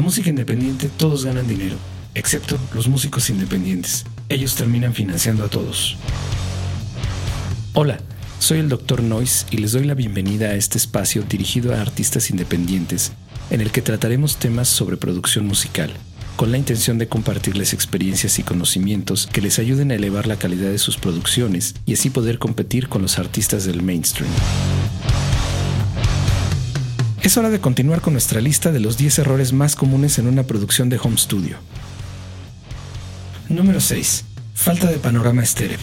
la 0.00 0.04
música 0.04 0.30
independiente 0.30 0.88
todos 0.96 1.26
ganan 1.26 1.46
dinero, 1.46 1.76
excepto 2.14 2.56
los 2.72 2.88
músicos 2.88 3.28
independientes. 3.28 4.06
Ellos 4.30 4.54
terminan 4.54 4.94
financiando 4.94 5.44
a 5.44 5.48
todos. 5.48 5.98
Hola, 7.74 8.00
soy 8.38 8.60
el 8.60 8.70
Dr. 8.70 9.02
Noise 9.02 9.44
y 9.50 9.58
les 9.58 9.72
doy 9.72 9.84
la 9.84 9.92
bienvenida 9.92 10.46
a 10.46 10.54
este 10.54 10.78
espacio 10.78 11.22
dirigido 11.28 11.74
a 11.74 11.82
artistas 11.82 12.30
independientes, 12.30 13.12
en 13.50 13.60
el 13.60 13.72
que 13.72 13.82
trataremos 13.82 14.38
temas 14.38 14.68
sobre 14.68 14.96
producción 14.96 15.46
musical, 15.46 15.92
con 16.36 16.50
la 16.50 16.56
intención 16.56 16.96
de 16.96 17.06
compartirles 17.06 17.74
experiencias 17.74 18.38
y 18.38 18.42
conocimientos 18.42 19.26
que 19.30 19.42
les 19.42 19.58
ayuden 19.58 19.90
a 19.90 19.96
elevar 19.96 20.26
la 20.26 20.38
calidad 20.38 20.70
de 20.70 20.78
sus 20.78 20.96
producciones 20.96 21.74
y 21.84 21.92
así 21.92 22.08
poder 22.08 22.38
competir 22.38 22.88
con 22.88 23.02
los 23.02 23.18
artistas 23.18 23.66
del 23.66 23.82
mainstream. 23.82 24.32
Es 27.30 27.36
hora 27.36 27.50
de 27.50 27.60
continuar 27.60 28.00
con 28.00 28.14
nuestra 28.14 28.40
lista 28.40 28.72
de 28.72 28.80
los 28.80 28.96
10 28.98 29.20
errores 29.20 29.52
más 29.52 29.76
comunes 29.76 30.18
en 30.18 30.26
una 30.26 30.42
producción 30.42 30.88
de 30.88 30.98
home 31.00 31.16
studio. 31.16 31.58
Número 33.48 33.78
6. 33.78 34.24
Falta 34.52 34.88
de 34.88 34.98
panorama 34.98 35.40
estéreo. 35.40 35.78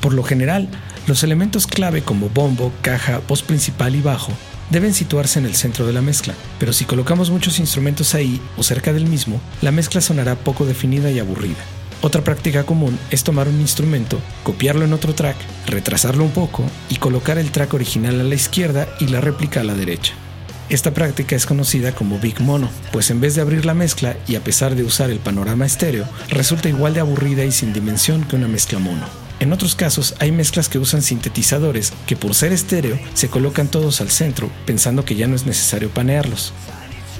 Por 0.00 0.14
lo 0.14 0.22
general, 0.22 0.70
los 1.06 1.22
elementos 1.22 1.66
clave 1.66 2.00
como 2.00 2.30
bombo, 2.30 2.72
caja, 2.80 3.20
voz 3.28 3.42
principal 3.42 3.96
y 3.96 4.00
bajo 4.00 4.32
deben 4.70 4.94
situarse 4.94 5.38
en 5.38 5.44
el 5.44 5.54
centro 5.54 5.86
de 5.86 5.92
la 5.92 6.00
mezcla, 6.00 6.32
pero 6.58 6.72
si 6.72 6.86
colocamos 6.86 7.28
muchos 7.28 7.58
instrumentos 7.58 8.14
ahí 8.14 8.40
o 8.56 8.62
cerca 8.62 8.94
del 8.94 9.04
mismo, 9.04 9.42
la 9.60 9.72
mezcla 9.72 10.00
sonará 10.00 10.36
poco 10.36 10.64
definida 10.64 11.10
y 11.10 11.18
aburrida. 11.18 11.62
Otra 12.00 12.24
práctica 12.24 12.64
común 12.64 12.98
es 13.10 13.24
tomar 13.24 13.46
un 13.46 13.60
instrumento, 13.60 14.18
copiarlo 14.42 14.86
en 14.86 14.94
otro 14.94 15.14
track, 15.14 15.36
retrasarlo 15.66 16.24
un 16.24 16.30
poco 16.30 16.64
y 16.88 16.96
colocar 16.96 17.36
el 17.36 17.50
track 17.50 17.74
original 17.74 18.18
a 18.18 18.24
la 18.24 18.34
izquierda 18.34 18.88
y 19.00 19.08
la 19.08 19.20
réplica 19.20 19.60
a 19.60 19.64
la 19.64 19.74
derecha. 19.74 20.14
Esta 20.68 20.92
práctica 20.92 21.36
es 21.36 21.46
conocida 21.46 21.92
como 21.92 22.18
Big 22.18 22.40
Mono, 22.40 22.68
pues 22.90 23.10
en 23.10 23.20
vez 23.20 23.36
de 23.36 23.40
abrir 23.40 23.64
la 23.64 23.74
mezcla 23.74 24.16
y 24.26 24.34
a 24.34 24.42
pesar 24.42 24.74
de 24.74 24.82
usar 24.82 25.10
el 25.10 25.20
panorama 25.20 25.64
estéreo, 25.64 26.08
resulta 26.28 26.68
igual 26.68 26.92
de 26.92 27.00
aburrida 27.00 27.44
y 27.44 27.52
sin 27.52 27.72
dimensión 27.72 28.24
que 28.24 28.34
una 28.34 28.48
mezcla 28.48 28.80
mono. 28.80 29.06
En 29.38 29.52
otros 29.52 29.76
casos 29.76 30.16
hay 30.18 30.32
mezclas 30.32 30.68
que 30.68 30.80
usan 30.80 31.02
sintetizadores 31.02 31.92
que 32.08 32.16
por 32.16 32.34
ser 32.34 32.52
estéreo 32.52 32.98
se 33.14 33.28
colocan 33.28 33.68
todos 33.68 34.00
al 34.00 34.10
centro 34.10 34.50
pensando 34.64 35.04
que 35.04 35.14
ya 35.14 35.28
no 35.28 35.36
es 35.36 35.46
necesario 35.46 35.88
panearlos. 35.90 36.52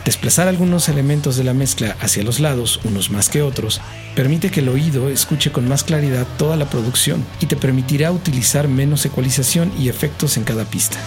Desplazar 0.04 0.48
algunos 0.48 0.88
elementos 0.88 1.36
de 1.36 1.44
la 1.44 1.54
mezcla 1.54 1.96
hacia 2.00 2.24
los 2.24 2.40
lados, 2.40 2.80
unos 2.82 3.10
más 3.10 3.28
que 3.28 3.42
otros, 3.42 3.80
permite 4.16 4.50
que 4.50 4.60
el 4.60 4.68
oído 4.68 5.08
escuche 5.08 5.52
con 5.52 5.68
más 5.68 5.84
claridad 5.84 6.26
toda 6.36 6.56
la 6.56 6.68
producción 6.68 7.24
y 7.38 7.46
te 7.46 7.56
permitirá 7.56 8.10
utilizar 8.10 8.66
menos 8.66 9.04
ecualización 9.04 9.72
y 9.78 9.88
efectos 9.88 10.36
en 10.36 10.44
cada 10.44 10.64
pista. 10.64 10.98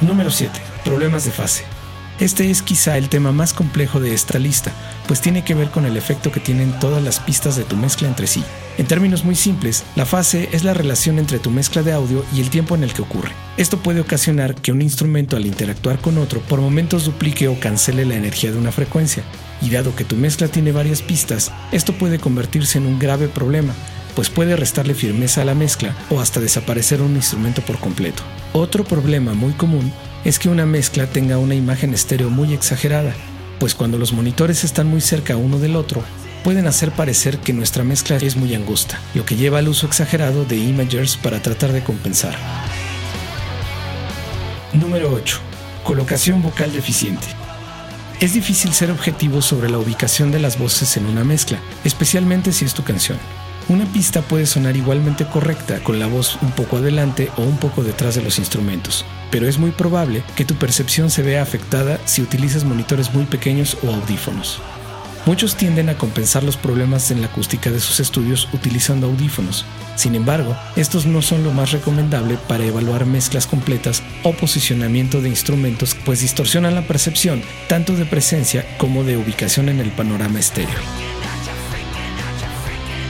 Número 0.00 0.30
7. 0.30 0.52
Problemas 0.84 1.24
de 1.24 1.32
fase. 1.32 1.64
Este 2.20 2.50
es 2.50 2.62
quizá 2.62 2.96
el 2.98 3.08
tema 3.08 3.32
más 3.32 3.52
complejo 3.52 3.98
de 3.98 4.14
esta 4.14 4.38
lista, 4.38 4.72
pues 5.08 5.20
tiene 5.20 5.44
que 5.44 5.54
ver 5.54 5.70
con 5.70 5.86
el 5.86 5.96
efecto 5.96 6.30
que 6.30 6.38
tienen 6.38 6.72
todas 6.78 7.02
las 7.02 7.18
pistas 7.18 7.56
de 7.56 7.64
tu 7.64 7.76
mezcla 7.76 8.06
entre 8.06 8.28
sí. 8.28 8.44
En 8.76 8.86
términos 8.86 9.24
muy 9.24 9.34
simples, 9.34 9.84
la 9.96 10.06
fase 10.06 10.50
es 10.52 10.62
la 10.62 10.72
relación 10.72 11.18
entre 11.18 11.40
tu 11.40 11.50
mezcla 11.50 11.82
de 11.82 11.92
audio 11.92 12.24
y 12.32 12.40
el 12.40 12.50
tiempo 12.50 12.76
en 12.76 12.84
el 12.84 12.92
que 12.92 13.02
ocurre. 13.02 13.32
Esto 13.56 13.78
puede 13.78 14.00
ocasionar 14.00 14.54
que 14.54 14.70
un 14.70 14.82
instrumento 14.82 15.36
al 15.36 15.46
interactuar 15.46 15.98
con 15.98 16.18
otro 16.18 16.40
por 16.42 16.60
momentos 16.60 17.04
duplique 17.04 17.48
o 17.48 17.58
cancele 17.58 18.04
la 18.04 18.14
energía 18.14 18.52
de 18.52 18.58
una 18.58 18.70
frecuencia, 18.70 19.24
y 19.60 19.70
dado 19.70 19.96
que 19.96 20.04
tu 20.04 20.14
mezcla 20.14 20.46
tiene 20.46 20.70
varias 20.70 21.02
pistas, 21.02 21.50
esto 21.72 21.92
puede 21.92 22.20
convertirse 22.20 22.78
en 22.78 22.86
un 22.86 23.00
grave 23.00 23.26
problema, 23.26 23.74
pues 24.18 24.30
puede 24.30 24.56
restarle 24.56 24.94
firmeza 24.94 25.42
a 25.42 25.44
la 25.44 25.54
mezcla 25.54 25.94
o 26.10 26.18
hasta 26.18 26.40
desaparecer 26.40 27.02
un 27.02 27.14
instrumento 27.14 27.62
por 27.62 27.78
completo. 27.78 28.24
Otro 28.52 28.82
problema 28.82 29.32
muy 29.32 29.52
común 29.52 29.92
es 30.24 30.40
que 30.40 30.48
una 30.48 30.66
mezcla 30.66 31.06
tenga 31.06 31.38
una 31.38 31.54
imagen 31.54 31.94
estéreo 31.94 32.28
muy 32.28 32.52
exagerada, 32.52 33.14
pues 33.60 33.76
cuando 33.76 33.96
los 33.96 34.12
monitores 34.12 34.64
están 34.64 34.88
muy 34.88 35.00
cerca 35.00 35.36
uno 35.36 35.60
del 35.60 35.76
otro, 35.76 36.02
pueden 36.42 36.66
hacer 36.66 36.90
parecer 36.90 37.38
que 37.38 37.52
nuestra 37.52 37.84
mezcla 37.84 38.16
es 38.16 38.34
muy 38.34 38.56
angosta, 38.56 38.98
lo 39.14 39.24
que 39.24 39.36
lleva 39.36 39.60
al 39.60 39.68
uso 39.68 39.86
exagerado 39.86 40.44
de 40.44 40.56
imagers 40.56 41.16
para 41.16 41.40
tratar 41.40 41.70
de 41.70 41.84
compensar. 41.84 42.36
Número 44.72 45.12
8. 45.14 45.38
Colocación 45.84 46.42
vocal 46.42 46.72
deficiente. 46.72 47.28
Es 48.18 48.32
difícil 48.32 48.72
ser 48.72 48.90
objetivo 48.90 49.42
sobre 49.42 49.70
la 49.70 49.78
ubicación 49.78 50.32
de 50.32 50.40
las 50.40 50.58
voces 50.58 50.96
en 50.96 51.06
una 51.06 51.22
mezcla, 51.22 51.60
especialmente 51.84 52.50
si 52.52 52.64
es 52.64 52.74
tu 52.74 52.82
canción. 52.82 53.16
Una 53.68 53.84
pista 53.84 54.22
puede 54.22 54.46
sonar 54.46 54.78
igualmente 54.78 55.26
correcta 55.26 55.80
con 55.84 55.98
la 55.98 56.06
voz 56.06 56.38
un 56.40 56.52
poco 56.52 56.78
adelante 56.78 57.30
o 57.36 57.42
un 57.42 57.58
poco 57.58 57.84
detrás 57.84 58.14
de 58.14 58.22
los 58.22 58.38
instrumentos, 58.38 59.04
pero 59.30 59.46
es 59.46 59.58
muy 59.58 59.72
probable 59.72 60.22
que 60.36 60.46
tu 60.46 60.54
percepción 60.54 61.10
se 61.10 61.22
vea 61.22 61.42
afectada 61.42 62.00
si 62.06 62.22
utilizas 62.22 62.64
monitores 62.64 63.12
muy 63.12 63.24
pequeños 63.26 63.76
o 63.82 63.92
audífonos. 63.92 64.62
Muchos 65.26 65.54
tienden 65.54 65.90
a 65.90 65.98
compensar 65.98 66.44
los 66.44 66.56
problemas 66.56 67.10
en 67.10 67.20
la 67.20 67.26
acústica 67.26 67.70
de 67.70 67.80
sus 67.80 68.00
estudios 68.00 68.48
utilizando 68.54 69.06
audífonos. 69.06 69.66
Sin 69.96 70.14
embargo, 70.14 70.56
estos 70.76 71.04
no 71.04 71.20
son 71.20 71.44
lo 71.44 71.52
más 71.52 71.72
recomendable 71.72 72.38
para 72.48 72.64
evaluar 72.64 73.04
mezclas 73.04 73.46
completas 73.46 74.02
o 74.22 74.32
posicionamiento 74.32 75.20
de 75.20 75.28
instrumentos, 75.28 75.94
pues 76.06 76.20
distorsionan 76.20 76.74
la 76.74 76.86
percepción 76.86 77.42
tanto 77.68 77.92
de 77.92 78.06
presencia 78.06 78.64
como 78.78 79.04
de 79.04 79.18
ubicación 79.18 79.68
en 79.68 79.80
el 79.80 79.90
panorama 79.90 80.38
estéreo. 80.38 80.78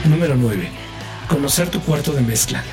Número 0.05 0.35
9. 0.35 0.69
Conocer 1.27 1.69
tu 1.69 1.81
cuarto 1.81 2.13
de 2.13 2.21
mezcla. 2.21 2.63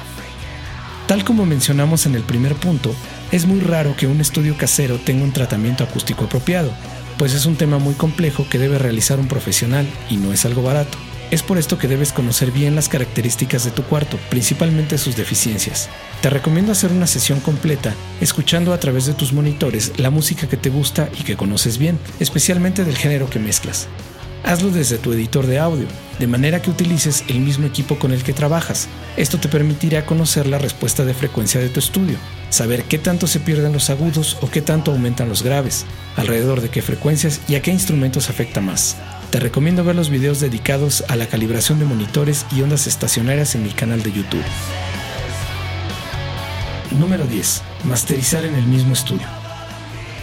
Tal 1.08 1.24
como 1.24 1.44
mencionamos 1.44 2.06
en 2.06 2.14
el 2.14 2.22
primer 2.22 2.54
punto, 2.54 2.94
es 3.32 3.46
muy 3.46 3.60
raro 3.60 3.96
que 3.96 4.06
un 4.06 4.20
estudio 4.20 4.56
casero 4.56 4.98
tenga 4.98 5.24
un 5.24 5.32
tratamiento 5.32 5.84
acústico 5.84 6.26
apropiado, 6.26 6.72
pues 7.18 7.34
es 7.34 7.46
un 7.46 7.56
tema 7.56 7.78
muy 7.78 7.94
complejo 7.94 8.46
que 8.48 8.58
debe 8.58 8.78
realizar 8.78 9.18
un 9.18 9.28
profesional 9.28 9.86
y 10.08 10.16
no 10.16 10.32
es 10.32 10.44
algo 10.44 10.62
barato. 10.62 10.98
Es 11.32 11.42
por 11.42 11.58
esto 11.58 11.76
que 11.78 11.88
debes 11.88 12.12
conocer 12.12 12.52
bien 12.52 12.76
las 12.76 12.88
características 12.88 13.64
de 13.64 13.72
tu 13.72 13.82
cuarto, 13.82 14.16
principalmente 14.30 14.96
sus 14.96 15.16
deficiencias. 15.16 15.88
Te 16.22 16.30
recomiendo 16.30 16.70
hacer 16.70 16.92
una 16.92 17.08
sesión 17.08 17.40
completa, 17.40 17.92
escuchando 18.20 18.72
a 18.72 18.78
través 18.78 19.06
de 19.06 19.14
tus 19.14 19.32
monitores 19.32 19.98
la 19.98 20.10
música 20.10 20.48
que 20.48 20.56
te 20.56 20.70
gusta 20.70 21.08
y 21.18 21.24
que 21.24 21.36
conoces 21.36 21.78
bien, 21.78 21.98
especialmente 22.20 22.84
del 22.84 22.96
género 22.96 23.28
que 23.28 23.40
mezclas. 23.40 23.88
Hazlo 24.44 24.70
desde 24.70 24.98
tu 24.98 25.12
editor 25.12 25.46
de 25.46 25.58
audio, 25.58 25.86
de 26.18 26.26
manera 26.26 26.62
que 26.62 26.70
utilices 26.70 27.24
el 27.28 27.40
mismo 27.40 27.66
equipo 27.66 27.98
con 27.98 28.12
el 28.12 28.22
que 28.22 28.32
trabajas. 28.32 28.88
Esto 29.16 29.38
te 29.38 29.48
permitirá 29.48 30.06
conocer 30.06 30.46
la 30.46 30.58
respuesta 30.58 31.04
de 31.04 31.14
frecuencia 31.14 31.60
de 31.60 31.68
tu 31.68 31.80
estudio, 31.80 32.16
saber 32.50 32.84
qué 32.84 32.98
tanto 32.98 33.26
se 33.26 33.40
pierden 33.40 33.72
los 33.72 33.90
agudos 33.90 34.38
o 34.40 34.48
qué 34.48 34.62
tanto 34.62 34.92
aumentan 34.92 35.28
los 35.28 35.42
graves, 35.42 35.84
alrededor 36.16 36.60
de 36.60 36.68
qué 36.68 36.82
frecuencias 36.82 37.40
y 37.48 37.56
a 37.56 37.62
qué 37.62 37.70
instrumentos 37.70 38.30
afecta 38.30 38.60
más. 38.60 38.96
Te 39.30 39.40
recomiendo 39.40 39.82
ver 39.84 39.96
los 39.96 40.10
videos 40.10 40.40
dedicados 40.40 41.04
a 41.08 41.16
la 41.16 41.26
calibración 41.26 41.78
de 41.78 41.84
monitores 41.84 42.46
y 42.54 42.62
ondas 42.62 42.86
estacionarias 42.86 43.54
en 43.56 43.64
mi 43.64 43.70
canal 43.70 44.02
de 44.02 44.12
YouTube. 44.12 44.44
Número 46.92 47.26
10. 47.26 47.62
Masterizar 47.84 48.44
en 48.44 48.54
el 48.54 48.66
mismo 48.66 48.92
estudio. 48.92 49.45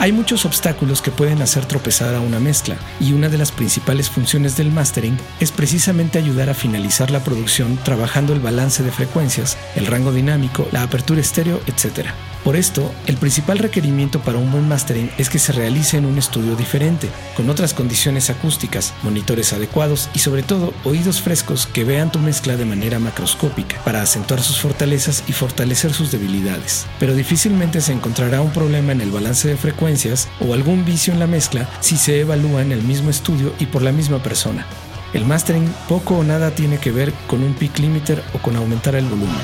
Hay 0.03 0.11
muchos 0.11 0.43
obstáculos 0.43 1.01
que 1.01 1.11
pueden 1.11 1.41
hacer 1.41 1.65
tropezar 1.65 2.13
a 2.13 2.19
una 2.19 2.37
mezcla, 2.37 2.75
y 2.99 3.13
una 3.13 3.29
de 3.29 3.37
las 3.37 3.53
principales 3.53 4.09
funciones 4.09 4.57
del 4.57 4.69
mastering 4.69 5.17
es 5.39 5.53
precisamente 5.53 6.19
ayudar 6.19 6.49
a 6.49 6.53
finalizar 6.53 7.09
la 7.09 7.23
producción 7.23 7.79
trabajando 7.85 8.33
el 8.33 8.41
balance 8.41 8.83
de 8.83 8.91
frecuencias, 8.91 9.57
el 9.77 9.85
rango 9.85 10.11
dinámico, 10.11 10.67
la 10.73 10.83
apertura 10.83 11.21
estéreo, 11.21 11.61
etc. 11.67 12.09
Por 12.43 12.57
esto, 12.57 12.93
el 13.07 13.15
principal 13.15 13.59
requerimiento 13.59 14.19
para 14.19 14.39
un 14.39 14.51
buen 14.51 14.67
mastering 14.67 15.09
es 15.17 15.29
que 15.29 15.39
se 15.39 15.53
realice 15.53 15.95
en 15.95 16.05
un 16.05 16.17
estudio 16.17 16.57
diferente, 16.57 17.07
con 17.37 17.49
otras 17.49 17.73
condiciones 17.73 18.29
acústicas, 18.29 18.93
monitores 19.03 19.53
adecuados 19.53 20.09
y 20.13 20.19
sobre 20.19 20.43
todo 20.43 20.73
oídos 20.83 21.21
frescos 21.21 21.65
que 21.65 21.85
vean 21.85 22.11
tu 22.11 22.19
mezcla 22.19 22.57
de 22.57 22.65
manera 22.65 22.99
macroscópica 22.99 23.81
para 23.85 24.01
acentuar 24.01 24.41
sus 24.41 24.59
fortalezas 24.59 25.23
y 25.29 25.31
fortalecer 25.31 25.93
sus 25.93 26.11
debilidades. 26.11 26.85
Pero 26.99 27.15
difícilmente 27.15 27.79
se 27.79 27.93
encontrará 27.93 28.41
un 28.41 28.51
problema 28.51 28.91
en 28.91 28.99
el 28.99 29.11
balance 29.11 29.47
de 29.47 29.55
frecuencias 29.55 29.92
o 30.39 30.53
algún 30.53 30.85
vicio 30.85 31.13
en 31.13 31.19
la 31.19 31.27
mezcla 31.27 31.69
si 31.79 31.97
se 31.97 32.21
evalúa 32.21 32.61
en 32.61 32.71
el 32.71 32.81
mismo 32.81 33.09
estudio 33.09 33.53
y 33.59 33.65
por 33.67 33.81
la 33.81 33.91
misma 33.91 34.21
persona. 34.21 34.65
El 35.13 35.25
mastering 35.25 35.71
poco 35.87 36.17
o 36.17 36.23
nada 36.23 36.51
tiene 36.51 36.77
que 36.79 36.91
ver 36.91 37.13
con 37.27 37.43
un 37.43 37.53
peak 37.53 37.79
limiter 37.79 38.23
o 38.33 38.39
con 38.39 38.55
aumentar 38.55 38.95
el 38.95 39.05
volumen. 39.05 39.35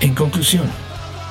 En 0.00 0.14
conclusión, 0.14 0.66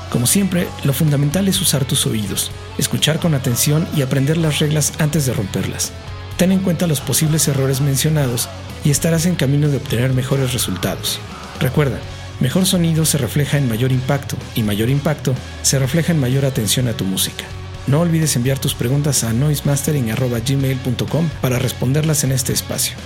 como 0.09 0.27
siempre, 0.27 0.67
lo 0.83 0.93
fundamental 0.93 1.47
es 1.47 1.59
usar 1.59 1.85
tus 1.85 2.05
oídos, 2.05 2.51
escuchar 2.77 3.19
con 3.19 3.33
atención 3.33 3.87
y 3.95 4.01
aprender 4.01 4.37
las 4.37 4.59
reglas 4.59 4.93
antes 4.99 5.25
de 5.25 5.33
romperlas. 5.33 5.91
Ten 6.37 6.51
en 6.51 6.59
cuenta 6.59 6.87
los 6.87 7.01
posibles 7.01 7.47
errores 7.47 7.81
mencionados 7.81 8.47
y 8.83 8.91
estarás 8.91 9.25
en 9.25 9.35
camino 9.35 9.67
de 9.67 9.77
obtener 9.77 10.13
mejores 10.13 10.53
resultados. 10.53 11.19
Recuerda, 11.59 11.99
mejor 12.39 12.65
sonido 12.65 13.05
se 13.05 13.17
refleja 13.17 13.57
en 13.57 13.67
mayor 13.67 13.91
impacto 13.91 14.37
y 14.55 14.63
mayor 14.63 14.89
impacto 14.89 15.33
se 15.61 15.79
refleja 15.79 16.11
en 16.13 16.19
mayor 16.19 16.45
atención 16.45 16.87
a 16.87 16.93
tu 16.93 17.05
música. 17.05 17.45
No 17.87 18.01
olvides 18.01 18.35
enviar 18.35 18.59
tus 18.59 18.75
preguntas 18.75 19.23
a 19.23 19.33
noisemastering.gmail.com 19.33 21.29
para 21.41 21.59
responderlas 21.59 22.23
en 22.23 22.31
este 22.33 22.53
espacio. 22.53 22.97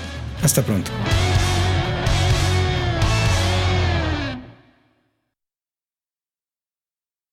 Hasta 0.41 0.63
pronto. 0.63 0.91